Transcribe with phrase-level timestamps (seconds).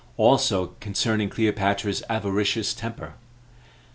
[0.17, 3.13] Also Concerning Cleopatra's Avaricious Temper.